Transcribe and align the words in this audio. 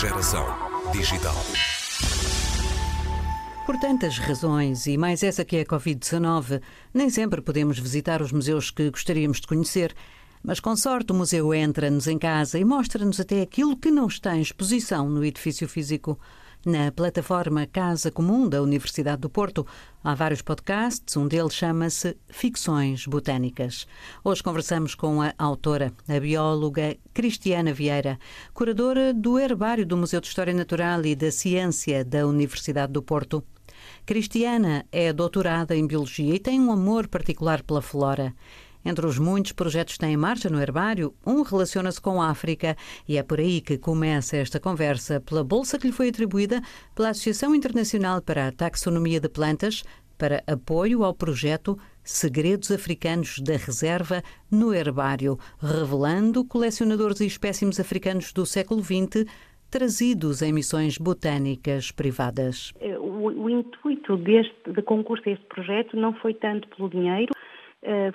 Geração 0.00 0.46
digital. 0.92 1.34
Por 3.66 3.76
tantas 3.78 4.16
razões, 4.16 4.86
e 4.86 4.96
mais 4.96 5.22
essa 5.22 5.44
que 5.44 5.58
é 5.58 5.60
a 5.60 5.66
Covid-19, 5.66 6.62
nem 6.94 7.10
sempre 7.10 7.42
podemos 7.42 7.78
visitar 7.78 8.22
os 8.22 8.32
museus 8.32 8.70
que 8.70 8.88
gostaríamos 8.90 9.42
de 9.42 9.46
conhecer. 9.46 9.94
Mas 10.42 10.58
com 10.58 10.74
sorte 10.74 11.12
o 11.12 11.14
museu 11.14 11.52
entra-nos 11.52 12.06
em 12.06 12.16
casa 12.16 12.58
e 12.58 12.64
mostra-nos 12.64 13.20
até 13.20 13.42
aquilo 13.42 13.76
que 13.76 13.90
não 13.90 14.06
está 14.06 14.34
em 14.34 14.40
exposição 14.40 15.06
no 15.06 15.22
edifício 15.22 15.68
físico. 15.68 16.18
Na 16.64 16.92
plataforma 16.92 17.66
Casa 17.66 18.10
Comum 18.10 18.46
da 18.46 18.60
Universidade 18.60 19.22
do 19.22 19.30
Porto 19.30 19.66
há 20.04 20.14
vários 20.14 20.42
podcasts, 20.42 21.16
um 21.16 21.26
deles 21.26 21.54
chama-se 21.54 22.18
Ficções 22.28 23.06
Botânicas. 23.06 23.86
Hoje 24.22 24.42
conversamos 24.42 24.94
com 24.94 25.22
a 25.22 25.32
autora, 25.38 25.90
a 26.06 26.20
bióloga 26.20 26.98
Cristiana 27.14 27.72
Vieira, 27.72 28.18
curadora 28.52 29.14
do 29.14 29.38
Herbário 29.38 29.86
do 29.86 29.96
Museu 29.96 30.20
de 30.20 30.26
História 30.26 30.52
Natural 30.52 31.02
e 31.06 31.16
da 31.16 31.30
Ciência 31.30 32.04
da 32.04 32.26
Universidade 32.26 32.92
do 32.92 33.02
Porto. 33.02 33.42
Cristiana 34.04 34.84
é 34.92 35.14
doutorada 35.14 35.74
em 35.74 35.86
Biologia 35.86 36.34
e 36.34 36.38
tem 36.38 36.60
um 36.60 36.70
amor 36.70 37.08
particular 37.08 37.62
pela 37.62 37.80
flora. 37.80 38.34
Entre 38.84 39.04
os 39.06 39.18
muitos 39.18 39.52
projetos 39.52 39.96
que 39.96 40.06
em 40.06 40.16
marcha 40.16 40.48
no 40.48 40.60
herbário, 40.60 41.14
um 41.26 41.42
relaciona-se 41.42 42.00
com 42.00 42.20
a 42.20 42.30
África 42.30 42.76
e 43.06 43.16
é 43.18 43.22
por 43.22 43.38
aí 43.38 43.60
que 43.60 43.76
começa 43.76 44.36
esta 44.36 44.58
conversa 44.58 45.20
pela 45.20 45.44
bolsa 45.44 45.78
que 45.78 45.86
lhe 45.86 45.92
foi 45.92 46.08
atribuída 46.08 46.62
pela 46.94 47.10
Associação 47.10 47.54
Internacional 47.54 48.22
para 48.22 48.48
a 48.48 48.52
Taxonomia 48.52 49.20
de 49.20 49.28
Plantas 49.28 49.84
para 50.16 50.42
apoio 50.46 51.02
ao 51.02 51.14
projeto 51.14 51.78
Segredos 52.04 52.70
Africanos 52.70 53.38
da 53.38 53.56
Reserva 53.56 54.22
no 54.50 54.74
Herbário, 54.74 55.38
revelando 55.58 56.44
colecionadores 56.44 57.20
e 57.20 57.26
espécimes 57.26 57.80
africanos 57.80 58.32
do 58.32 58.44
século 58.44 58.82
XX 58.82 59.24
trazidos 59.70 60.42
em 60.42 60.52
missões 60.52 60.98
botânicas 60.98 61.92
privadas. 61.92 62.72
O, 62.98 63.28
o 63.28 63.48
intuito 63.48 64.16
deste 64.16 64.72
de 64.72 64.82
concurso 64.82 65.26
a 65.28 65.32
este 65.32 65.46
projeto 65.46 65.96
não 65.96 66.12
foi 66.14 66.34
tanto 66.34 66.68
pelo 66.68 66.90
dinheiro, 66.90 67.32
eh, 67.32 67.49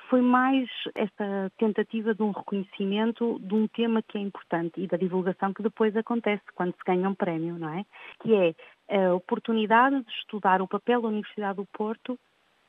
foi 0.09 0.21
mais 0.21 0.69
esta 0.93 1.51
tentativa 1.57 2.13
de 2.13 2.21
um 2.21 2.31
reconhecimento 2.31 3.39
de 3.39 3.53
um 3.55 3.67
tema 3.67 4.01
que 4.03 4.17
é 4.17 4.21
importante 4.21 4.79
e 4.79 4.87
da 4.87 4.97
divulgação 4.97 5.53
que 5.53 5.63
depois 5.63 5.95
acontece 5.97 6.43
quando 6.53 6.73
se 6.73 6.83
ganha 6.85 7.09
um 7.09 7.15
prémio, 7.15 7.57
não 7.57 7.69
é? 7.69 7.85
Que 8.21 8.55
é 8.89 9.07
a 9.07 9.15
oportunidade 9.15 10.03
de 10.03 10.11
estudar 10.11 10.61
o 10.61 10.67
papel 10.67 11.01
da 11.01 11.07
Universidade 11.07 11.57
do 11.57 11.65
Porto 11.65 12.19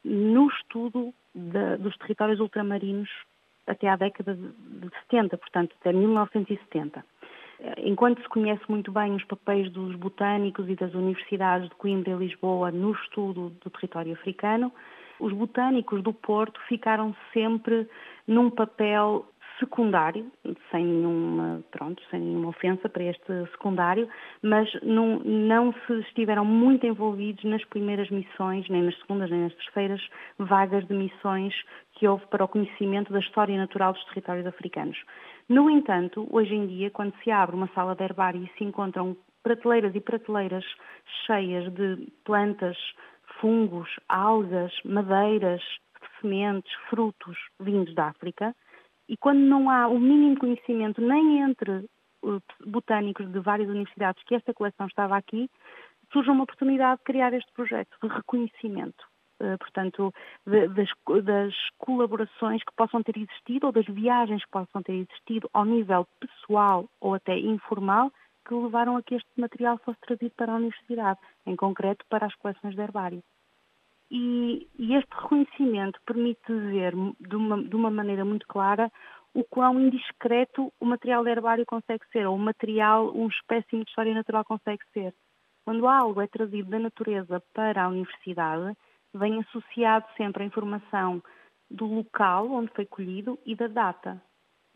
no 0.05 0.49
estudo 0.49 1.13
de, 1.35 1.77
dos 1.79 1.97
territórios 1.99 2.41
ultramarinos 2.41 3.11
até 3.67 3.89
à 3.89 3.97
década 3.97 4.35
de 4.35 4.91
70, 5.03 5.37
portanto 5.37 5.77
até 5.81 5.93
1970. 5.93 7.05
Eh, 7.59 7.75
enquanto 7.79 8.23
se 8.23 8.29
conhece 8.29 8.63
muito 8.69 8.93
bem 8.93 9.15
os 9.15 9.25
papéis 9.25 9.71
dos 9.73 9.95
botânicos 9.97 10.69
e 10.69 10.77
das 10.77 10.95
universidades 10.95 11.69
de 11.69 11.75
Coimbra 11.75 12.13
e 12.13 12.17
Lisboa 12.17 12.71
no 12.71 12.93
estudo 12.93 13.51
do 13.63 13.71
território 13.71 14.13
africano, 14.13 14.73
os 15.21 15.33
botânicos 15.33 16.03
do 16.03 16.13
Porto 16.13 16.61
ficaram 16.69 17.15
sempre 17.33 17.89
num 18.27 18.51
papel 18.51 19.27
secundário, 19.59 20.31
sem 20.71 20.85
nenhuma, 20.85 21.63
pronto, 21.71 22.03
sem 22.11 22.21
nenhuma 22.21 22.49
ofensa 22.49 22.89
para 22.89 23.05
este 23.05 23.47
secundário, 23.53 24.09
mas 24.43 24.69
não, 24.83 25.19
não 25.21 25.73
se 25.87 26.01
estiveram 26.01 26.45
muito 26.45 26.87
envolvidos 26.87 27.43
nas 27.45 27.65
primeiras 27.65 28.11
missões, 28.11 28.69
nem 28.69 28.83
nas 28.83 28.99
segundas, 28.99 29.31
nem 29.31 29.41
nas 29.41 29.55
terceiras 29.55 30.01
vagas 30.39 30.87
de 30.87 30.95
missões 30.95 31.55
que 31.93 32.07
houve 32.07 32.27
para 32.27 32.45
o 32.45 32.49
conhecimento 32.49 33.13
da 33.13 33.21
história 33.21 33.57
natural 33.57 33.93
dos 33.93 34.05
territórios 34.07 34.47
africanos. 34.47 34.99
No 35.49 35.71
entanto, 35.71 36.27
hoje 36.31 36.55
em 36.55 36.67
dia, 36.67 36.91
quando 36.91 37.15
se 37.23 37.31
abre 37.31 37.57
uma 37.57 37.69
sala 37.75 37.95
de 37.95 38.05
herbário 38.05 38.43
e 38.43 38.59
se 38.59 38.65
encontram 38.65 39.17
prateleiras 39.43 39.95
e 39.95 40.01
prateleiras 40.01 40.65
cheias 41.25 41.73
de 41.73 42.09
plantas 42.25 42.77
fungos, 43.41 43.89
algas, 44.09 44.73
madeiras, 44.85 45.63
sementes, 46.21 46.73
frutos 46.89 47.37
vindos 47.61 47.95
da 47.95 48.09
África, 48.09 48.55
e 49.09 49.17
quando 49.17 49.41
não 49.41 49.71
há 49.71 49.89
o 49.89 49.99
mínimo 49.99 50.39
conhecimento 50.39 51.01
nem 51.01 51.41
entre 51.43 51.89
botânicos 52.67 53.31
de 53.31 53.39
várias 53.39 53.69
universidades 53.69 54.23
que 54.25 54.35
esta 54.35 54.53
coleção 54.53 54.87
estava 54.87 55.17
aqui, 55.17 55.49
surge 56.13 56.31
uma 56.31 56.45
oportunidade 56.45 56.99
de 56.99 57.05
criar 57.05 57.33
este 57.33 57.53
projeto 57.53 57.97
de 58.03 58.09
reconhecimento. 58.09 59.05
Eh, 59.39 59.57
portanto, 59.59 60.13
das, 60.47 60.89
das, 61.25 61.55
colaborações 61.79 62.63
que 62.65 62.75
possam 62.75 63.03
ter 63.03 63.19
existido 63.19 63.67
ou 63.67 63.73
das 63.73 63.85
viagens 63.87 64.43
que 64.45 64.51
possam 64.51 64.83
ter 64.83 64.95
existido 64.95 65.49
ao 65.53 65.65
nível 65.65 66.07
pessoal 66.19 66.89
ou 67.01 67.15
até 67.15 67.39
informal 67.39 68.11
que 68.47 68.55
levaram 68.55 68.97
a 68.97 69.03
que 69.03 69.15
este 69.17 69.29
material 69.37 69.79
fosse 69.79 69.99
trazido 70.01 70.33
para 70.37 70.53
a 70.53 70.57
universidade, 70.57 71.19
em 71.45 71.57
concreto 71.57 72.05
para 72.09 72.27
as 72.27 72.35
coleções 72.37 72.75
de 72.75 72.81
herbário. 72.81 73.23
E, 74.11 74.69
e 74.79 74.95
este 74.95 75.13
reconhecimento 75.13 76.01
permite 76.07 76.47
ver 76.47 76.95
de 77.19 77.37
uma, 77.37 77.63
de 77.63 77.75
uma 77.75 77.91
maneira 77.91 78.25
muito 78.25 78.47
clara 78.47 78.91
o 79.35 79.45
quão 79.45 79.79
indiscreto 79.81 80.73
o 80.81 80.87
material 80.87 81.23
de 81.23 81.31
herbário 81.31 81.67
consegue 81.67 82.07
ser, 82.11 82.27
ou 82.27 82.37
o 82.37 82.39
material, 82.39 83.15
um 83.15 83.27
espécime 83.27 83.85
de 83.85 83.91
história 83.91 84.15
natural 84.15 84.45
consegue 84.45 84.83
ser. 84.93 85.13
Quando 85.65 85.89
algo 85.89 86.21
é 86.21 86.27
trazido 86.27 86.71
da 86.71 86.79
natureza 86.79 87.43
para 87.53 87.85
a 87.85 87.89
universidade, 87.89 88.77
vem 89.13 89.41
associado 89.41 90.07
sempre 90.17 90.43
a 90.43 90.47
informação 90.47 91.23
do 91.71 91.85
local 91.85 92.51
onde 92.51 92.73
foi 92.73 92.87
colhido 92.87 93.39
e 93.45 93.55
da 93.55 93.67
data. 93.67 94.23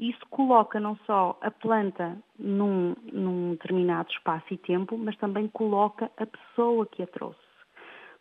Isso 0.01 0.27
coloca 0.31 0.81
não 0.81 0.97
só 1.05 1.39
a 1.43 1.51
planta 1.51 2.17
num, 2.39 2.97
num 3.13 3.51
determinado 3.51 4.11
espaço 4.11 4.47
e 4.51 4.57
tempo, 4.57 4.97
mas 4.97 5.15
também 5.19 5.47
coloca 5.49 6.11
a 6.17 6.25
pessoa 6.25 6.87
que 6.87 7.03
a 7.03 7.07
trouxe. 7.07 7.39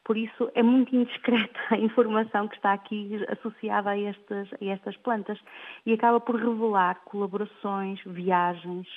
Por 0.04 0.18
isso 0.18 0.52
é 0.56 0.62
muito 0.62 0.94
indiscreta 0.94 1.58
a 1.72 1.78
informação 1.78 2.50
que 2.50 2.58
está 2.58 2.74
aqui 2.74 3.26
associada 3.30 3.92
a 3.92 3.98
estas, 3.98 4.50
a 4.54 4.66
estas 4.66 4.98
plantas 4.98 5.40
e 5.86 5.94
acaba 5.94 6.20
por 6.20 6.36
revelar 6.36 7.00
colaborações, 7.06 8.02
viagens, 8.06 8.88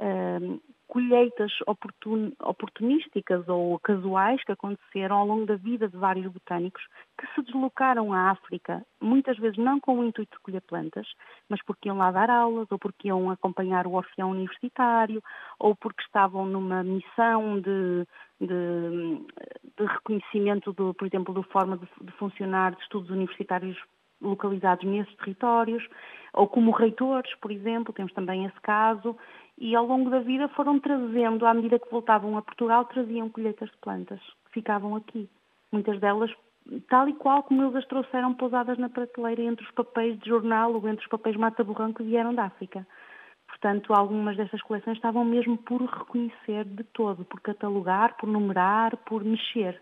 uh, 0.00 0.60
colheitas 0.86 1.52
oportun, 1.66 2.32
oportunísticas 2.40 3.48
ou 3.48 3.78
casuais 3.80 4.42
que 4.44 4.52
aconteceram 4.52 5.16
ao 5.16 5.26
longo 5.26 5.46
da 5.46 5.56
vida 5.56 5.88
de 5.88 5.96
vários 5.96 6.30
botânicos 6.30 6.82
que 7.18 7.26
se 7.34 7.42
deslocaram 7.42 8.12
à 8.12 8.30
África, 8.30 8.84
muitas 9.00 9.38
vezes 9.38 9.58
não 9.58 9.80
com 9.80 9.98
o 9.98 10.04
intuito 10.04 10.36
de 10.36 10.42
colher 10.42 10.62
plantas, 10.62 11.06
mas 11.48 11.62
porque 11.64 11.88
iam 11.88 11.96
lá 11.96 12.10
dar 12.10 12.30
aulas, 12.30 12.66
ou 12.70 12.78
porque 12.78 13.08
iam 13.08 13.30
acompanhar 13.30 13.86
o 13.86 13.94
orfeão 13.94 14.30
universitário, 14.30 15.22
ou 15.58 15.74
porque 15.74 16.02
estavam 16.02 16.46
numa 16.46 16.82
missão 16.82 17.60
de, 17.60 18.06
de, 18.40 19.26
de 19.78 19.84
reconhecimento, 19.86 20.72
do, 20.72 20.94
por 20.94 21.06
exemplo, 21.06 21.34
da 21.34 21.42
forma 21.44 21.78
de, 21.78 21.86
de 22.00 22.12
funcionar 22.12 22.74
de 22.74 22.82
estudos 22.82 23.10
universitários 23.10 23.76
localizados 24.20 24.84
nesses 24.84 25.14
territórios, 25.16 25.86
ou 26.32 26.48
como 26.48 26.70
reitores, 26.70 27.32
por 27.36 27.50
exemplo, 27.50 27.92
temos 27.92 28.12
também 28.12 28.44
esse 28.44 28.60
caso, 28.60 29.16
e 29.58 29.74
ao 29.76 29.86
longo 29.86 30.10
da 30.10 30.20
vida 30.20 30.48
foram 30.48 30.80
trazendo, 30.80 31.46
à 31.46 31.54
medida 31.54 31.78
que 31.78 31.90
voltavam 31.90 32.36
a 32.36 32.42
Portugal, 32.42 32.84
traziam 32.86 33.28
colheitas 33.28 33.70
de 33.70 33.76
plantas 33.78 34.20
que 34.46 34.52
ficavam 34.52 34.96
aqui. 34.96 35.28
Muitas 35.70 36.00
delas 36.00 36.30
tal 36.88 37.08
e 37.08 37.14
qual 37.14 37.42
como 37.42 37.62
eles 37.62 37.76
as 37.76 37.86
trouxeram 37.86 38.34
pousadas 38.34 38.78
na 38.78 38.88
prateleira 38.88 39.42
entre 39.42 39.64
os 39.64 39.70
papéis 39.72 40.18
de 40.18 40.28
jornal 40.28 40.72
ou 40.72 40.88
entre 40.88 41.04
os 41.04 41.10
papéis 41.10 41.36
mata-borrão 41.36 41.92
que 41.92 42.02
vieram 42.02 42.34
da 42.34 42.44
África. 42.44 42.86
Portanto, 43.46 43.92
algumas 43.92 44.36
dessas 44.36 44.60
coleções 44.62 44.96
estavam 44.96 45.24
mesmo 45.24 45.56
por 45.58 45.80
reconhecer 45.82 46.64
de 46.64 46.82
todo, 46.84 47.24
por 47.24 47.40
catalogar, 47.40 48.16
por 48.16 48.28
numerar, 48.28 48.96
por 48.98 49.22
mexer. 49.22 49.80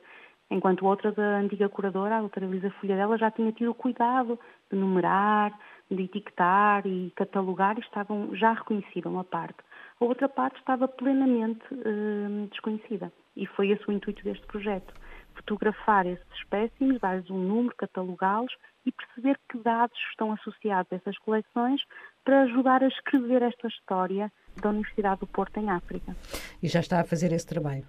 Enquanto 0.53 0.85
outras, 0.85 1.19
a 1.19 1.39
antiga 1.39 1.67
curadora, 1.67 2.19
a 2.19 2.21
doutora 2.21 2.45
Elisa 2.45 2.71
Folha 2.73 2.95
dela, 2.95 3.17
já 3.17 3.31
tinha 3.31 3.51
tido 3.53 3.73
cuidado 3.73 4.39
de 4.71 4.77
numerar, 4.79 5.59
de 5.91 6.03
etiquetar 6.03 6.87
e 6.87 7.11
catalogar 7.17 7.79
e 7.79 7.81
estavam 7.81 8.37
já 8.37 8.53
reconhecidas 8.53 9.11
uma 9.11 9.25
parte. 9.25 9.57
A 9.99 10.05
outra 10.05 10.29
parte 10.29 10.59
estava 10.59 10.87
plenamente 10.87 11.63
uh, 11.73 12.47
desconhecida 12.51 13.11
e 13.35 13.47
foi 13.47 13.71
esse 13.71 13.89
o 13.89 13.93
intuito 13.93 14.23
deste 14.23 14.47
projeto. 14.47 14.93
Fotografar 15.35 16.07
esses 16.07 16.27
espécimes, 16.35 17.01
dar-lhes 17.01 17.31
um 17.31 17.39
número, 17.39 17.75
catalogá-los 17.75 18.55
e 18.85 18.93
perceber 18.93 19.41
que 19.51 19.57
dados 19.57 19.99
estão 20.11 20.33
associados 20.33 20.93
a 20.93 20.97
essas 20.97 21.17
coleções 21.21 21.81
para 22.27 22.43
ajudar 22.43 22.83
a 22.83 22.89
escrever 22.89 23.41
esta 23.41 23.69
história 23.69 24.31
da 24.61 24.69
Universidade 24.69 25.21
do 25.21 25.27
Porto 25.27 25.57
em 25.59 25.71
África. 25.71 26.15
E 26.63 26.69
já 26.69 26.81
está 26.81 27.01
a 27.01 27.05
fazer 27.05 27.33
esse 27.33 27.47
trabalho? 27.47 27.87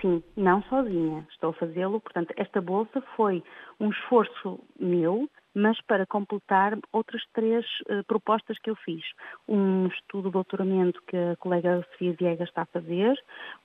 Sim, 0.00 0.22
não 0.36 0.62
sozinha. 0.64 1.26
Estou 1.30 1.50
a 1.50 1.54
fazê-lo. 1.54 2.00
Portanto, 2.00 2.32
esta 2.36 2.60
bolsa 2.60 3.02
foi 3.16 3.42
um 3.78 3.90
esforço 3.90 4.58
meu, 4.78 5.28
mas 5.54 5.78
para 5.82 6.06
completar 6.06 6.78
outras 6.92 7.22
três 7.34 7.66
uh, 7.82 8.02
propostas 8.06 8.58
que 8.58 8.70
eu 8.70 8.76
fiz. 8.76 9.02
Um 9.46 9.88
estudo 9.88 10.28
de 10.28 10.32
doutoramento 10.32 11.02
que 11.06 11.16
a 11.16 11.36
colega 11.36 11.84
Sofia 11.92 12.14
Viegas 12.14 12.48
está 12.48 12.62
a 12.62 12.66
fazer 12.66 13.14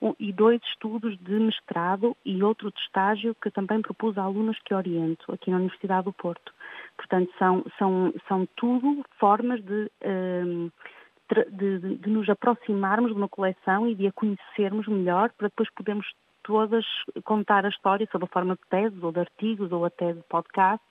um, 0.02 0.14
e 0.18 0.32
dois 0.32 0.60
estudos 0.64 1.16
de 1.18 1.38
mestrado 1.38 2.14
e 2.24 2.42
outro 2.42 2.70
de 2.70 2.80
estágio 2.80 3.34
que 3.40 3.50
também 3.50 3.80
propus 3.80 4.18
a 4.18 4.22
alunos 4.22 4.58
que 4.64 4.74
oriento 4.74 5.32
aqui 5.32 5.50
na 5.50 5.56
Universidade 5.56 6.04
do 6.04 6.12
Porto. 6.12 6.52
Portanto, 6.96 7.32
são, 7.38 7.64
são, 7.78 8.12
são 8.28 8.48
tudo 8.56 9.02
formas 9.18 9.62
de 9.62 9.90
uh, 10.02 10.72
de, 11.28 11.80
de, 11.80 11.96
de 11.96 12.08
nos 12.08 12.28
aproximarmos 12.28 13.10
de 13.10 13.16
uma 13.16 13.28
coleção 13.28 13.88
e 13.88 13.94
de 13.94 14.06
a 14.06 14.12
conhecermos 14.12 14.86
melhor 14.86 15.30
para 15.36 15.48
depois 15.48 15.68
podermos 15.74 16.06
todas 16.46 16.86
contar 17.24 17.66
a 17.66 17.68
história 17.68 18.08
sob 18.12 18.24
a 18.24 18.28
forma 18.28 18.54
de 18.54 18.62
teses 18.70 19.02
ou 19.02 19.10
de 19.10 19.20
artigos 19.20 19.72
ou 19.72 19.84
até 19.84 20.12
de 20.12 20.22
podcast 20.28 20.84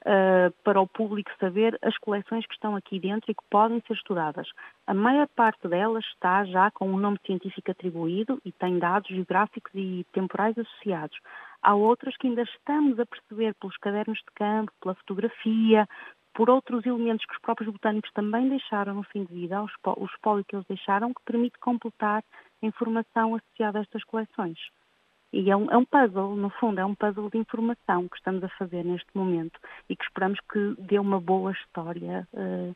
uh, 0.00 0.50
para 0.64 0.80
o 0.80 0.88
público 0.88 1.30
saber 1.38 1.78
as 1.82 1.96
coleções 1.98 2.46
que 2.46 2.54
estão 2.54 2.74
aqui 2.74 2.98
dentro 2.98 3.30
e 3.30 3.34
que 3.34 3.44
podem 3.50 3.82
ser 3.86 3.92
estudadas. 3.92 4.48
A 4.86 4.94
maior 4.94 5.28
parte 5.28 5.68
delas 5.68 6.04
está 6.06 6.44
já 6.46 6.70
com 6.70 6.88
um 6.88 6.96
nome 6.96 7.18
científico 7.26 7.70
atribuído 7.70 8.40
e 8.42 8.50
tem 8.52 8.78
dados 8.78 9.08
geográficos 9.10 9.70
e 9.74 10.06
temporais 10.12 10.56
associados. 10.56 11.18
Há 11.62 11.74
outras 11.74 12.16
que 12.16 12.26
ainda 12.26 12.42
estamos 12.42 12.98
a 12.98 13.04
perceber 13.04 13.54
pelos 13.60 13.76
cadernos 13.76 14.18
de 14.18 14.34
campo, 14.34 14.72
pela 14.80 14.94
fotografia, 14.94 15.86
por 16.32 16.48
outros 16.50 16.84
elementos 16.84 17.24
que 17.26 17.34
os 17.34 17.40
próprios 17.40 17.72
botânicos 17.72 18.12
também 18.12 18.48
deixaram 18.48 18.94
no 18.94 19.02
fim 19.02 19.24
de 19.24 19.32
vida, 19.32 19.62
o 19.62 20.04
espólio 20.04 20.44
que 20.44 20.54
eles 20.54 20.66
deixaram, 20.66 21.12
que 21.12 21.22
permite 21.24 21.58
completar 21.58 22.22
a 22.62 22.66
informação 22.66 23.34
associada 23.34 23.78
a 23.78 23.82
estas 23.82 24.04
coleções. 24.04 24.58
E 25.32 25.50
é 25.50 25.56
um, 25.56 25.70
é 25.70 25.76
um, 25.76 25.84
puzzle, 25.84 26.36
no 26.36 26.50
fundo, 26.50 26.80
é 26.80 26.84
um 26.84 26.94
puzzle 26.94 27.28
de 27.30 27.38
informação 27.38 28.08
que 28.08 28.16
estamos 28.16 28.42
a 28.44 28.48
fazer 28.50 28.84
neste 28.84 29.08
momento 29.14 29.58
e 29.88 29.96
que 29.96 30.04
esperamos 30.04 30.38
que 30.52 30.74
dê 30.78 30.98
uma 30.98 31.20
boa 31.20 31.52
história 31.52 32.26
uh, 32.32 32.74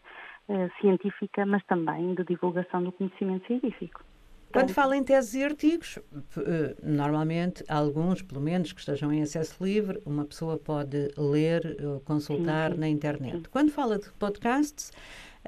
uh, 0.52 0.70
científica, 0.81 1.47
mas 1.47 1.64
também 1.64 2.14
de 2.14 2.25
divulgação 2.25 2.82
do 2.82 2.93
conhecimento 2.93 3.47
científico. 3.47 4.05
Quando 4.52 4.73
fala 4.73 4.97
em 4.97 5.05
teses 5.05 5.35
e 5.35 5.44
artigos, 5.44 5.99
eh, 6.37 6.75
normalmente, 6.82 7.62
alguns, 7.69 8.20
pelo 8.20 8.41
menos, 8.41 8.73
que 8.73 8.81
estejam 8.81 9.12
em 9.12 9.23
acesso 9.23 9.62
livre, 9.62 10.03
uma 10.05 10.25
pessoa 10.25 10.58
pode 10.58 11.08
ler 11.17 11.76
ou 11.81 12.00
consultar 12.00 12.70
sim, 12.70 12.75
sim, 12.75 12.81
na 12.81 12.88
internet. 12.88 13.37
Sim. 13.37 13.43
Quando 13.49 13.70
fala 13.70 13.96
de 13.96 14.11
podcasts, 14.14 14.91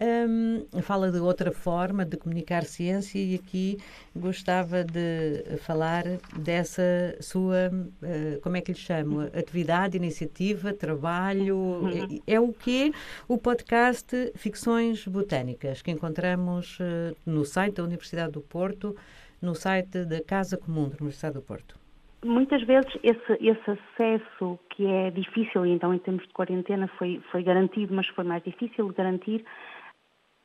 um, 0.00 0.80
fala 0.80 1.10
de 1.10 1.18
outra 1.18 1.52
forma 1.52 2.04
de 2.04 2.16
comunicar 2.16 2.64
ciência 2.64 3.18
e 3.18 3.34
aqui 3.34 3.76
gostava 4.16 4.82
de 4.84 5.58
falar 5.58 6.04
dessa 6.38 6.82
sua, 7.20 7.70
uh, 7.70 8.40
como 8.40 8.56
é 8.56 8.62
que 8.62 8.72
lhe 8.72 8.78
chamo? 8.78 9.20
Atividade, 9.20 9.96
iniciativa, 9.96 10.72
trabalho. 10.72 11.56
Uhum. 11.56 12.20
É, 12.26 12.34
é, 12.34 12.40
o 12.40 12.52
que 12.52 12.92
O 13.28 13.36
podcast 13.36 14.32
Ficções 14.34 15.06
Botânicas, 15.06 15.82
que 15.82 15.90
encontramos 15.90 16.78
uh, 16.80 17.14
no 17.26 17.44
site 17.44 17.76
da 17.76 17.84
Universidade 17.84 18.32
do 18.32 18.40
Porto, 18.40 18.96
no 19.42 19.54
site 19.54 20.06
da 20.06 20.22
Casa 20.22 20.56
Comum 20.56 20.88
da 20.88 20.96
Universidade 20.96 21.34
do 21.34 21.42
Porto 21.42 21.82
muitas 22.24 22.62
vezes 22.62 22.90
esse, 23.02 23.32
esse, 23.40 23.70
acesso 23.70 24.58
que 24.70 24.86
é 24.86 25.10
difícil, 25.10 25.66
e 25.66 25.70
então 25.70 25.92
em 25.92 25.98
termos 25.98 26.22
de 26.26 26.32
quarentena 26.32 26.88
foi, 26.98 27.20
foi 27.30 27.42
garantido, 27.42 27.94
mas 27.94 28.06
foi 28.08 28.24
mais 28.24 28.42
difícil 28.44 28.86
garantir, 28.88 29.44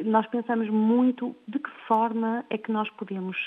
nós 0.03 0.25
pensamos 0.27 0.69
muito 0.69 1.35
de 1.47 1.59
que 1.59 1.69
forma 1.87 2.45
é 2.49 2.57
que 2.57 2.71
nós 2.71 2.89
podemos, 2.91 3.37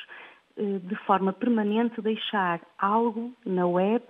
eh, 0.56 0.78
de 0.82 0.96
forma 1.06 1.32
permanente, 1.32 2.00
deixar 2.00 2.60
algo 2.78 3.32
na 3.44 3.66
web 3.66 4.04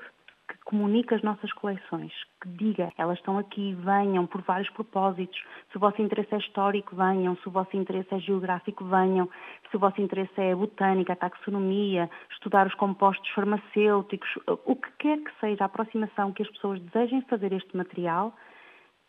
que 0.48 0.58
comunique 0.64 1.14
as 1.14 1.22
nossas 1.22 1.52
coleções, 1.52 2.12
que 2.40 2.48
diga, 2.48 2.92
elas 2.98 3.18
estão 3.18 3.38
aqui, 3.38 3.72
venham 3.74 4.26
por 4.26 4.42
vários 4.42 4.68
propósitos. 4.70 5.40
Se 5.70 5.76
o 5.76 5.80
vosso 5.80 6.02
interesse 6.02 6.34
é 6.34 6.38
histórico, 6.38 6.96
venham. 6.96 7.36
Se 7.36 7.48
o 7.48 7.52
vosso 7.52 7.76
interesse 7.76 8.12
é 8.12 8.18
geográfico, 8.18 8.84
venham. 8.84 9.28
Se 9.70 9.76
o 9.76 9.78
vosso 9.78 10.00
interesse 10.00 10.40
é 10.40 10.54
botânica, 10.54 11.14
taxonomia, 11.14 12.10
estudar 12.32 12.66
os 12.66 12.74
compostos 12.74 13.28
farmacêuticos, 13.30 14.28
o 14.64 14.74
que 14.74 14.90
quer 14.98 15.18
que 15.18 15.30
seja 15.38 15.64
a 15.64 15.66
aproximação 15.66 16.32
que 16.32 16.42
as 16.42 16.50
pessoas 16.50 16.80
desejem 16.80 17.22
fazer 17.22 17.52
este 17.52 17.76
material, 17.76 18.34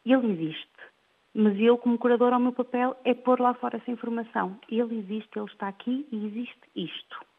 ele 0.06 0.32
existe. 0.34 0.91
Mas 1.34 1.58
eu, 1.60 1.78
como 1.78 1.98
curadora, 1.98 2.38
o 2.38 2.40
meu 2.40 2.52
papel 2.52 2.96
é 3.06 3.14
pôr 3.14 3.40
lá 3.40 3.54
fora 3.54 3.78
essa 3.78 3.90
informação. 3.90 4.58
Ele 4.70 5.00
existe, 5.00 5.30
ele 5.38 5.46
está 5.46 5.68
aqui 5.70 6.06
e 6.12 6.26
existe 6.26 6.60
isto. 6.76 7.32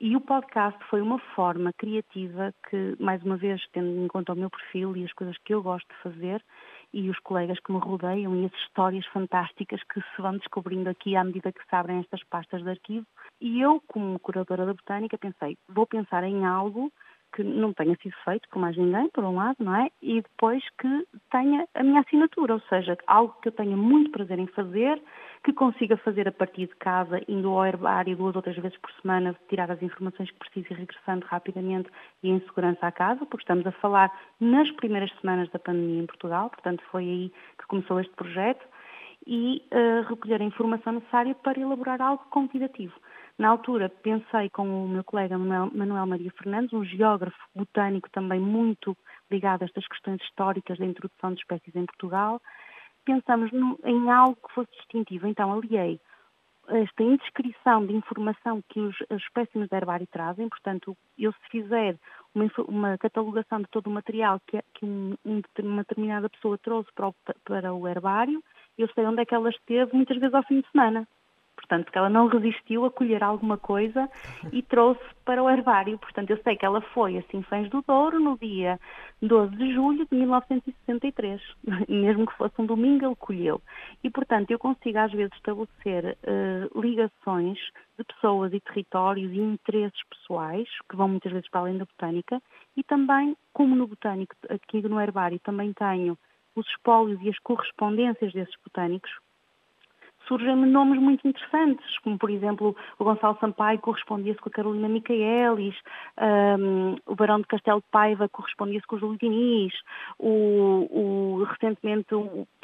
E 0.00 0.16
o 0.16 0.20
podcast 0.20 0.82
foi 0.90 1.00
uma 1.00 1.18
forma 1.34 1.72
criativa 1.72 2.52
que, 2.68 2.96
mais 2.98 3.22
uma 3.22 3.36
vez, 3.36 3.62
tendo 3.72 4.04
em 4.04 4.08
conta 4.08 4.32
o 4.32 4.36
meu 4.36 4.50
perfil 4.50 4.96
e 4.96 5.04
as 5.04 5.12
coisas 5.12 5.36
que 5.44 5.54
eu 5.54 5.62
gosto 5.62 5.86
de 5.88 6.02
fazer 6.02 6.44
e 6.92 7.08
os 7.08 7.18
colegas 7.20 7.58
que 7.60 7.72
me 7.72 7.78
rodeiam 7.78 8.34
e 8.36 8.46
as 8.46 8.52
histórias 8.62 9.06
fantásticas 9.06 9.80
que 9.84 10.00
se 10.00 10.22
vão 10.22 10.36
descobrindo 10.36 10.90
aqui 10.90 11.14
à 11.14 11.22
medida 11.22 11.52
que 11.52 11.64
se 11.64 11.76
abrem 11.76 12.00
estas 12.00 12.22
pastas 12.24 12.62
de 12.62 12.70
arquivo. 12.70 13.06
E 13.40 13.60
eu, 13.60 13.80
como 13.86 14.18
curadora 14.18 14.66
da 14.66 14.74
botânica, 14.74 15.16
pensei, 15.16 15.56
vou 15.68 15.86
pensar 15.86 16.24
em 16.24 16.44
algo 16.44 16.92
que 17.34 17.42
não 17.42 17.72
tenha 17.72 17.96
sido 17.96 18.14
feito 18.24 18.48
por 18.48 18.60
mais 18.60 18.76
ninguém, 18.76 19.08
por 19.08 19.24
um 19.24 19.34
lado, 19.34 19.56
não 19.58 19.74
é? 19.74 19.90
E 20.00 20.22
depois 20.22 20.62
que 20.78 21.06
tenha 21.30 21.66
a 21.74 21.82
minha 21.82 22.00
assinatura, 22.00 22.54
ou 22.54 22.60
seja, 22.68 22.96
algo 23.06 23.34
que 23.42 23.48
eu 23.48 23.52
tenha 23.52 23.76
muito 23.76 24.10
prazer 24.10 24.38
em 24.38 24.46
fazer, 24.46 25.02
que 25.42 25.52
consiga 25.52 25.96
fazer 25.98 26.28
a 26.28 26.32
partir 26.32 26.66
de 26.66 26.76
casa, 26.76 27.20
indo 27.28 27.48
ao 27.50 27.66
herbário 27.66 28.16
duas 28.16 28.36
ou 28.36 28.42
três 28.42 28.56
vezes 28.56 28.78
por 28.78 28.90
semana, 29.02 29.36
tirar 29.48 29.70
as 29.70 29.82
informações 29.82 30.30
que 30.30 30.38
preciso 30.38 30.68
e 30.70 30.74
regressando 30.74 31.26
rapidamente 31.26 31.90
e 32.22 32.30
em 32.30 32.40
segurança 32.40 32.86
à 32.86 32.92
casa, 32.92 33.26
porque 33.26 33.42
estamos 33.42 33.66
a 33.66 33.72
falar 33.72 34.12
nas 34.40 34.70
primeiras 34.72 35.12
semanas 35.20 35.50
da 35.50 35.58
pandemia 35.58 36.02
em 36.02 36.06
Portugal, 36.06 36.48
portanto 36.50 36.82
foi 36.90 37.02
aí 37.02 37.32
que 37.58 37.66
começou 37.66 38.00
este 38.00 38.14
projeto, 38.14 38.64
e 39.26 39.62
uh, 39.72 40.06
recolher 40.08 40.40
a 40.40 40.44
informação 40.44 40.92
necessária 40.92 41.34
para 41.34 41.58
elaborar 41.58 42.00
algo 42.00 42.24
convidativo. 42.30 42.94
Na 43.36 43.48
altura, 43.48 43.88
pensei 43.88 44.48
com 44.50 44.84
o 44.84 44.88
meu 44.88 45.02
colega 45.02 45.36
Manuel 45.36 46.06
Maria 46.06 46.30
Fernandes, 46.38 46.72
um 46.72 46.84
geógrafo 46.84 47.36
botânico 47.54 48.08
também 48.10 48.38
muito 48.38 48.96
ligado 49.28 49.62
a 49.62 49.64
estas 49.64 49.86
questões 49.88 50.22
históricas 50.22 50.78
da 50.78 50.86
introdução 50.86 51.34
de 51.34 51.40
espécies 51.40 51.74
em 51.74 51.84
Portugal, 51.84 52.40
pensamos 53.04 53.50
em 53.84 54.10
algo 54.10 54.36
que 54.36 54.54
fosse 54.54 54.70
distintivo. 54.76 55.26
Então, 55.26 55.52
aliei 55.52 56.00
esta 56.68 57.02
indescrição 57.02 57.84
de 57.84 57.94
informação 57.94 58.62
que 58.68 58.80
os, 58.80 58.96
espécimes 59.10 59.68
de 59.68 59.76
herbário 59.76 60.06
trazem, 60.06 60.48
portanto, 60.48 60.96
eu 61.18 61.32
se 61.32 61.48
fizer 61.50 61.98
uma, 62.34 62.48
uma 62.68 62.98
catalogação 62.98 63.60
de 63.60 63.68
todo 63.68 63.88
o 63.88 63.90
material 63.90 64.40
que, 64.46 64.62
que 64.74 64.86
um, 64.86 65.14
uma 65.58 65.82
determinada 65.82 66.30
pessoa 66.30 66.56
trouxe 66.56 66.90
para 66.94 67.08
o, 67.08 67.14
para 67.44 67.74
o 67.74 67.86
herbário, 67.86 68.42
eu 68.78 68.88
sei 68.94 69.04
onde 69.04 69.20
é 69.20 69.26
que 69.26 69.34
ela 69.34 69.50
esteve, 69.50 69.94
muitas 69.94 70.16
vezes 70.18 70.34
ao 70.34 70.44
fim 70.44 70.60
de 70.60 70.70
semana 70.70 71.06
portanto, 71.64 71.90
que 71.90 71.96
ela 71.96 72.10
não 72.10 72.26
resistiu 72.26 72.84
a 72.84 72.90
colher 72.90 73.24
alguma 73.24 73.56
coisa 73.56 74.08
e 74.52 74.62
trouxe 74.62 75.02
para 75.24 75.42
o 75.42 75.48
herbário. 75.48 75.98
Portanto, 75.98 76.30
eu 76.30 76.38
sei 76.42 76.56
que 76.56 76.66
ela 76.66 76.80
foi 76.92 77.16
a 77.16 77.22
Sinfãs 77.30 77.68
do 77.70 77.82
Douro 77.86 78.20
no 78.20 78.38
dia 78.38 78.78
12 79.22 79.56
de 79.56 79.72
julho 79.72 80.06
de 80.10 80.16
1963. 80.16 81.40
Mesmo 81.88 82.26
que 82.26 82.36
fosse 82.36 82.54
um 82.58 82.66
domingo, 82.66 83.06
ele 83.06 83.16
colheu. 83.16 83.62
E, 84.02 84.10
portanto, 84.10 84.50
eu 84.50 84.58
consigo 84.58 84.98
às 84.98 85.10
vezes 85.10 85.34
estabelecer 85.34 86.16
uh, 86.22 86.80
ligações 86.80 87.58
de 87.98 88.04
pessoas 88.04 88.52
e 88.52 88.60
territórios 88.60 89.32
e 89.32 89.38
interesses 89.38 90.00
pessoais, 90.10 90.68
que 90.88 90.96
vão 90.96 91.08
muitas 91.08 91.32
vezes 91.32 91.48
para 91.48 91.60
além 91.60 91.78
da 91.78 91.86
botânica, 91.86 92.42
e 92.76 92.82
também, 92.82 93.36
como 93.52 93.74
no 93.74 93.86
botânico, 93.86 94.34
aqui 94.50 94.82
no 94.82 95.00
herbário, 95.00 95.38
também 95.40 95.72
tenho 95.72 96.18
os 96.56 96.66
espólios 96.68 97.20
e 97.22 97.30
as 97.30 97.38
correspondências 97.38 98.32
desses 98.32 98.54
botânicos, 98.62 99.10
surgem 100.26 100.56
nomes 100.56 101.00
muito 101.00 101.26
interessantes, 101.26 101.98
como 101.98 102.18
por 102.18 102.30
exemplo 102.30 102.76
o 102.98 103.04
Gonçalo 103.04 103.38
Sampaio 103.40 103.78
correspondia-se 103.78 104.40
com 104.40 104.48
a 104.48 104.52
Carolina 104.52 104.88
Micaelis, 104.88 105.74
um, 106.58 106.96
o 107.06 107.14
Barão 107.14 107.40
de 107.40 107.46
Castelo 107.46 107.80
de 107.80 107.86
Paiva 107.90 108.28
correspondia-se 108.28 108.86
com 108.86 108.96
o 108.96 108.98
Júlio 108.98 109.18
Diniz, 109.18 109.74
o, 110.18 110.88
o, 110.90 111.44
recentemente 111.44 112.08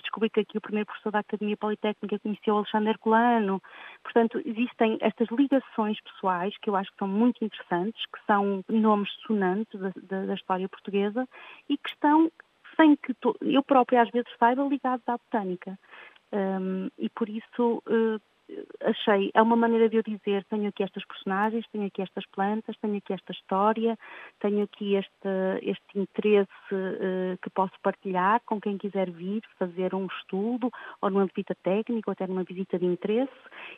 descobri 0.00 0.30
que 0.30 0.40
aqui 0.40 0.58
o 0.58 0.60
primeiro 0.60 0.86
professor 0.86 1.12
da 1.12 1.20
Academia 1.20 1.56
Politécnica 1.56 2.18
conheceu 2.18 2.54
o 2.54 2.58
Alexandre 2.58 2.90
Herculano. 2.90 3.62
Portanto, 4.02 4.40
existem 4.44 4.98
estas 5.00 5.28
ligações 5.28 6.00
pessoais 6.00 6.56
que 6.58 6.70
eu 6.70 6.76
acho 6.76 6.90
que 6.90 6.98
são 6.98 7.08
muito 7.08 7.44
interessantes, 7.44 8.02
que 8.06 8.18
são 8.26 8.64
nomes 8.68 9.10
sonantes 9.26 9.78
da, 9.78 9.92
da, 10.02 10.26
da 10.26 10.34
história 10.34 10.68
portuguesa 10.68 11.28
e 11.68 11.76
que 11.76 11.90
estão 11.90 12.30
sem 12.76 12.96
que 12.96 13.14
eu 13.42 13.62
própria 13.62 14.02
às 14.02 14.10
vezes 14.10 14.30
saiba 14.38 14.62
ligados 14.62 15.06
à 15.06 15.12
botânica. 15.12 15.78
Um, 16.32 16.88
e 16.98 17.08
por 17.10 17.28
isso 17.28 17.82
uh, 17.86 18.20
achei, 18.84 19.30
é 19.34 19.42
uma 19.42 19.56
maneira 19.56 19.88
de 19.88 19.96
eu 19.96 20.02
dizer, 20.02 20.44
tenho 20.44 20.68
aqui 20.68 20.82
estas 20.82 21.04
personagens, 21.04 21.66
tenho 21.72 21.86
aqui 21.86 22.02
estas 22.02 22.24
plantas, 22.26 22.76
tenho 22.78 22.96
aqui 22.96 23.12
esta 23.12 23.32
história, 23.32 23.98
tenho 24.40 24.62
aqui 24.62 24.94
este, 24.94 25.28
este 25.62 25.98
interesse 25.98 26.50
uh, 26.72 27.38
que 27.42 27.50
posso 27.50 27.72
partilhar 27.82 28.40
com 28.46 28.60
quem 28.60 28.78
quiser 28.78 29.10
vir 29.10 29.42
fazer 29.58 29.94
um 29.94 30.06
estudo, 30.06 30.70
ou 31.00 31.10
numa 31.10 31.26
visita 31.26 31.54
técnica, 31.62 32.10
ou 32.10 32.12
até 32.12 32.26
numa 32.26 32.44
visita 32.44 32.78
de 32.78 32.86
interesse, 32.86 33.32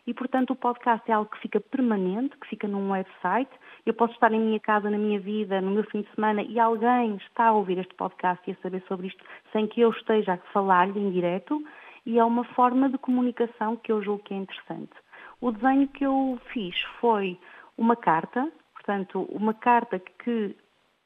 e 0.07 0.15
portanto 0.15 0.51
o 0.51 0.57
podcast 0.57 1.11
é 1.11 1.15
algo 1.15 1.31
que 1.31 1.41
fica 1.41 1.61
permanente, 1.61 2.37
que 2.39 2.49
fica 2.49 2.69
num 2.69 2.91
website, 2.91 3.51
eu 3.85 3.95
posso 3.95 4.15
estar 4.15 4.33
em 4.33 4.41
minha 4.41 4.61
casa, 4.61 4.89
na 4.89 4.99
minha 4.99 5.21
vida, 5.21 5.61
no 5.61 5.71
meu 5.71 5.85
fim 5.85 6.03
de 6.03 6.15
semana, 6.15 6.43
e 6.43 6.59
alguém 6.59 7.17
está 7.17 7.47
a 7.47 7.53
ouvir 7.53 7.79
este 7.79 7.95
podcast 7.95 8.49
e 8.49 8.53
a 8.53 8.57
saber 8.63 8.83
sobre 8.87 9.09
isto, 9.09 9.25
sem 9.53 9.67
que 9.67 9.81
eu 9.81 9.91
esteja 9.91 10.35
a 10.35 10.39
falar-lhe 10.53 10.99
em 10.99 11.11
direto, 11.11 11.63
e 12.05 12.19
é 12.19 12.25
uma 12.25 12.45
forma 12.45 12.89
de 12.89 12.99
comunicação 12.99 13.77
que 13.77 13.93
eu 13.93 14.03
julgo 14.03 14.25
que 14.25 14.35
é 14.35 14.37
interessante. 14.37 14.93
O 15.41 15.51
desenho 15.53 15.89
que 15.89 16.05
eu 16.05 16.39
fiz 16.53 16.81
foi 17.01 17.39
uma 17.77 17.97
carta, 17.97 18.51
portanto, 18.75 19.23
uma 19.31 19.55
carta 19.55 19.99
que 19.99 20.57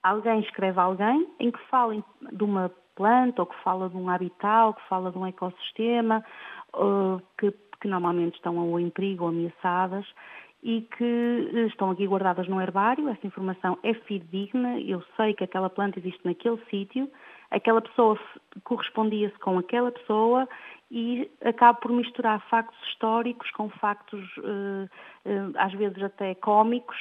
alguém 0.02 0.40
escreve 0.40 0.78
a 0.78 0.84
alguém 0.84 1.28
em 1.40 1.50
que 1.50 1.60
fala 1.68 2.02
de 2.32 2.44
uma 2.44 2.70
planta, 2.94 3.42
ou 3.42 3.46
que 3.46 3.62
fala 3.62 3.88
de 3.88 3.96
um 3.96 4.08
habitat, 4.08 4.66
ou 4.66 4.74
que 4.74 4.88
fala 4.88 5.10
de 5.10 5.18
um 5.18 5.26
ecossistema, 5.26 6.24
que 7.38 7.52
que 7.80 7.88
normalmente 7.88 8.34
estão 8.34 8.56
ou 8.56 8.78
em 8.80 8.90
perigo 8.90 9.24
ou 9.24 9.30
ameaçadas 9.30 10.06
e 10.62 10.82
que 10.96 11.50
eh, 11.54 11.66
estão 11.66 11.90
aqui 11.90 12.06
guardadas 12.06 12.48
no 12.48 12.60
herbário. 12.60 13.08
Essa 13.08 13.26
informação 13.26 13.78
é 13.82 13.94
fidedigna, 13.94 14.80
eu 14.80 15.02
sei 15.16 15.34
que 15.34 15.44
aquela 15.44 15.70
planta 15.70 15.98
existe 15.98 16.20
naquele 16.24 16.60
sítio, 16.70 17.10
aquela 17.50 17.80
pessoa 17.80 18.18
correspondia-se 18.64 19.38
com 19.38 19.58
aquela 19.58 19.90
pessoa 19.90 20.48
e 20.90 21.28
acaba 21.44 21.76
por 21.78 21.90
misturar 21.90 22.40
factos 22.48 22.78
históricos 22.88 23.50
com 23.50 23.68
factos, 23.68 24.24
eh, 24.38 24.88
eh, 25.24 25.50
às 25.56 25.72
vezes 25.72 26.00
até 26.00 26.34
cómicos. 26.36 26.96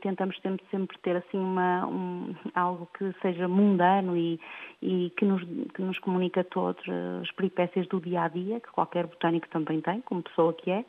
tentamos 0.00 0.36
sempre, 0.40 0.98
ter 0.98 1.16
assim 1.16 1.38
uma, 1.38 1.86
um, 1.86 2.34
algo 2.54 2.88
que 2.98 3.12
seja 3.22 3.46
mundano 3.46 4.16
e, 4.16 4.40
e 4.82 5.12
que, 5.16 5.24
nos, 5.24 5.42
que 5.74 5.80
nos 5.80 5.98
comunica 6.00 6.44
as 7.22 7.30
peripécias 7.32 7.86
do 7.86 8.00
dia 8.00 8.22
a 8.22 8.28
dia, 8.28 8.58
que 8.58 8.70
qualquer 8.72 9.06
botânico 9.06 9.48
também 9.48 9.80
tem, 9.80 10.00
como 10.00 10.22
pessoa 10.22 10.52
que 10.52 10.70
é, 10.70 10.84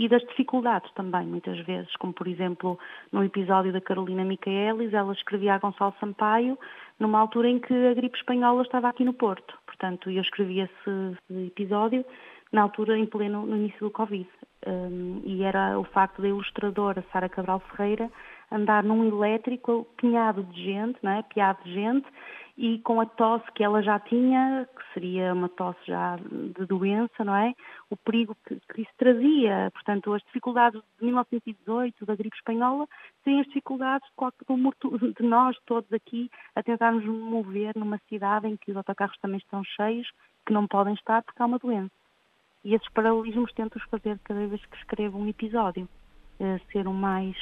e 0.00 0.08
das 0.08 0.22
dificuldades 0.22 0.90
também, 0.94 1.26
muitas 1.26 1.58
vezes, 1.66 1.94
como 1.96 2.14
por 2.14 2.26
exemplo 2.26 2.78
no 3.12 3.22
episódio 3.22 3.70
da 3.70 3.82
Carolina 3.82 4.24
Micaelis, 4.24 4.94
ela 4.94 5.12
escrevia 5.12 5.54
a 5.54 5.58
Gonçalo 5.58 5.94
Sampaio 6.00 6.58
numa 6.98 7.18
altura 7.18 7.50
em 7.50 7.58
que 7.58 7.74
a 7.86 7.92
gripe 7.92 8.16
espanhola 8.16 8.62
estava 8.62 8.88
aqui 8.88 9.04
no 9.04 9.12
Porto. 9.12 9.54
Portanto, 9.66 10.10
eu 10.10 10.22
escrevi 10.22 10.60
esse 10.60 11.46
episódio 11.46 12.02
na 12.50 12.62
altura 12.62 12.96
em 12.96 13.04
pleno 13.04 13.44
no 13.44 13.54
início 13.54 13.80
do 13.80 13.90
Covid. 13.90 14.26
Um, 14.66 15.20
e 15.22 15.42
era 15.42 15.78
o 15.78 15.84
facto 15.84 16.22
da 16.22 16.28
ilustradora 16.28 17.04
Sara 17.12 17.28
Cabral 17.28 17.60
Ferreira 17.60 18.10
andar 18.50 18.82
num 18.82 19.06
elétrico 19.06 19.86
pinhado 19.98 20.42
de 20.44 20.64
gente, 20.64 20.98
não 21.02 21.12
é? 21.12 21.22
piado 21.22 21.62
de 21.62 21.74
gente, 21.74 22.06
e 22.56 22.78
com 22.80 23.00
a 23.00 23.06
tosse 23.06 23.50
que 23.52 23.64
ela 23.64 23.82
já 23.82 23.98
tinha, 23.98 24.68
que 24.76 24.94
seria 24.94 25.32
uma 25.32 25.48
tosse 25.48 25.80
já 25.86 26.16
de 26.16 26.66
doença, 26.66 27.24
não 27.24 27.34
é? 27.34 27.54
O 27.88 27.96
perigo 27.96 28.36
que, 28.46 28.58
que 28.72 28.82
isso 28.82 28.90
trazia, 28.98 29.70
portanto, 29.72 30.12
as 30.12 30.22
dificuldades 30.22 30.80
de 30.98 31.04
1918, 31.06 32.04
da 32.04 32.14
gripe 32.14 32.36
espanhola, 32.36 32.86
têm 33.24 33.40
as 33.40 33.46
dificuldades 33.46 34.08
de, 34.48 35.12
de 35.14 35.22
nós 35.22 35.56
todos 35.66 35.92
aqui 35.92 36.30
a 36.54 36.62
tentarmos 36.62 37.04
mover 37.04 37.74
numa 37.76 37.98
cidade 38.08 38.46
em 38.46 38.56
que 38.56 38.70
os 38.70 38.76
autocarros 38.76 39.16
também 39.18 39.38
estão 39.38 39.62
cheios, 39.64 40.10
que 40.46 40.52
não 40.52 40.66
podem 40.66 40.94
estar 40.94 41.22
porque 41.22 41.42
há 41.42 41.46
uma 41.46 41.58
doença. 41.58 41.92
E 42.64 42.74
esses 42.74 42.88
paralelismos 42.90 43.52
tento-os 43.52 43.84
fazer 43.84 44.18
cada 44.22 44.46
vez 44.46 44.64
que 44.66 44.76
escrevo 44.76 45.18
um 45.18 45.28
episódio, 45.28 45.88
eh, 46.38 46.60
ser 46.70 46.86
o 46.86 46.92
mais 46.92 47.36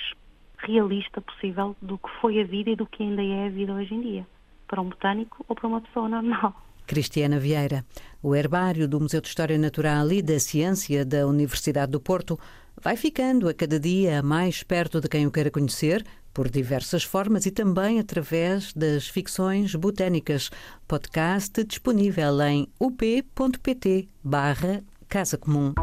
realista 0.59 1.21
possível 1.21 1.75
do 1.83 1.99
que 1.99 2.11
foi 2.21 2.41
a 2.41 2.45
vida 2.45 2.71
e 2.71 2.77
do 2.77 2.87
que 2.87 3.03
ainda 3.03 3.23
é 3.23 3.47
a 3.47 3.51
vida 3.51 3.73
hoje 3.73 3.95
em 3.95 4.01
dia 4.01 4.38
para 4.69 4.81
um 4.81 4.89
botânico 4.89 5.45
ou 5.49 5.57
para 5.57 5.67
uma 5.67 5.81
pessoa 5.81 6.09
normal. 6.09 6.55
Cristiana 6.87 7.39
Vieira, 7.39 7.85
o 8.23 8.35
herbário 8.35 8.89
do 8.89 9.01
Museu 9.01 9.21
de 9.21 9.29
História 9.29 9.59
Natural 9.59 10.11
e 10.11 10.23
da 10.23 10.39
Ciência 10.39 11.05
da 11.05 11.27
Universidade 11.27 11.93
do 11.93 12.01
Porto 12.01 12.39
vai 12.81 12.97
ficando 12.97 13.49
a 13.49 13.55
cada 13.55 13.79
dia 13.79 14.23
mais 14.23 14.63
perto 14.63 15.01
de 15.01 15.09
quem 15.09 15.27
o 15.27 15.31
queira 15.31 15.51
conhecer, 15.51 16.05
por 16.33 16.49
diversas 16.49 17.03
formas 17.03 17.47
e 17.47 17.51
também 17.51 17.99
através 17.99 18.73
das 18.73 19.09
ficções 19.09 19.75
botânicas. 19.75 20.51
Podcast 20.87 21.65
disponível 21.65 22.41
em 22.43 22.69
up.pt 22.79 24.09
barra 24.23 24.85
Casa 25.09 25.37
Comum. 25.37 25.75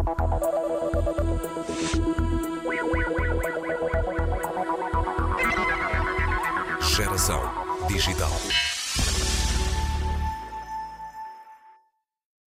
Geração 6.96 7.42
Digital. 7.90 8.32